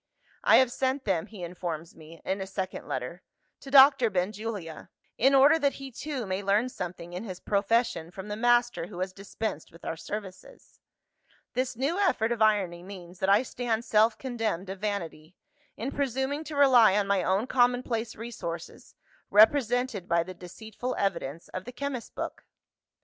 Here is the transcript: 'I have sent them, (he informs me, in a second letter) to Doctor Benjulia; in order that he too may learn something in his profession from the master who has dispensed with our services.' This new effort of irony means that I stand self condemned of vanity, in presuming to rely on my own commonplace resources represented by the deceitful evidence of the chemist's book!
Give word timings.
'I 0.45 0.55
have 0.55 0.71
sent 0.71 1.05
them, 1.05 1.27
(he 1.27 1.43
informs 1.43 1.95
me, 1.95 2.23
in 2.25 2.41
a 2.41 2.47
second 2.47 2.87
letter) 2.87 3.21
to 3.59 3.69
Doctor 3.69 4.09
Benjulia; 4.09 4.89
in 5.15 5.35
order 5.35 5.59
that 5.59 5.73
he 5.73 5.91
too 5.91 6.25
may 6.25 6.41
learn 6.41 6.69
something 6.69 7.13
in 7.13 7.23
his 7.23 7.39
profession 7.39 8.09
from 8.09 8.27
the 8.27 8.35
master 8.35 8.87
who 8.87 8.97
has 8.97 9.13
dispensed 9.13 9.71
with 9.71 9.85
our 9.85 9.95
services.' 9.95 10.79
This 11.53 11.75
new 11.75 11.99
effort 11.99 12.31
of 12.31 12.41
irony 12.41 12.81
means 12.81 13.19
that 13.19 13.29
I 13.29 13.43
stand 13.43 13.85
self 13.85 14.17
condemned 14.17 14.71
of 14.71 14.79
vanity, 14.79 15.35
in 15.77 15.91
presuming 15.91 16.43
to 16.45 16.55
rely 16.55 16.97
on 16.97 17.05
my 17.05 17.21
own 17.21 17.45
commonplace 17.45 18.15
resources 18.15 18.95
represented 19.29 20.09
by 20.09 20.23
the 20.23 20.33
deceitful 20.33 20.95
evidence 20.97 21.47
of 21.49 21.65
the 21.65 21.71
chemist's 21.71 22.09
book! 22.09 22.45